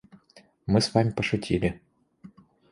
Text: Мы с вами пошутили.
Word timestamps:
Мы 0.65 0.81
с 0.81 0.95
вами 0.95 1.11
пошутили. 1.11 1.79